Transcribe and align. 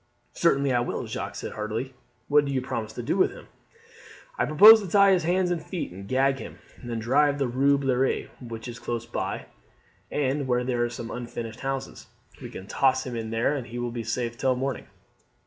"Certainly 0.33 0.73
I 0.73 0.79
will," 0.79 1.05
Jacques 1.05 1.35
said 1.35 1.51
heartily. 1.51 1.93
"What 2.27 2.45
do 2.45 2.51
you 2.51 2.59
propose 2.59 2.91
to 2.93 3.03
do 3.03 3.17
with 3.17 3.29
him?" 3.29 3.45
"I 4.35 4.45
propose 4.47 4.81
to 4.81 4.87
tie 4.89 5.11
his 5.11 5.25
hands 5.25 5.51
and 5.51 5.61
feet 5.63 5.91
and 5.91 6.07
gag 6.07 6.39
him, 6.39 6.57
and 6.77 6.89
then 6.89 6.97
drive 6.97 7.35
to 7.35 7.43
the 7.43 7.47
Rue 7.47 7.77
Bluert, 7.77 8.31
which 8.41 8.67
is 8.67 8.79
close 8.79 9.05
by, 9.05 9.45
and 10.09 10.47
where 10.47 10.63
there 10.63 10.83
are 10.83 10.89
some 10.89 11.11
unfinished 11.11 11.59
houses. 11.59 12.07
We 12.41 12.49
can 12.49 12.65
toss 12.65 13.05
him 13.05 13.15
in 13.15 13.29
there, 13.29 13.55
and 13.55 13.67
he 13.67 13.77
will 13.77 13.91
be 13.91 14.03
safe 14.03 14.39
till 14.39 14.55
morning. 14.55 14.87